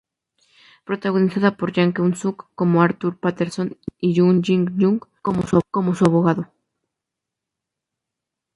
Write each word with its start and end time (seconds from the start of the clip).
Protagonizada 0.89 1.49
por 1.57 1.69
Jang 1.75 1.93
Keun-suk 1.95 2.37
como 2.55 2.81
Arthur 2.81 3.19
Patterson 3.19 3.77
y 3.99 4.19
Jung 4.19 4.43
Jin-young 4.43 4.99
como 5.21 5.43
su 5.95 6.05
abogado. 6.05 6.49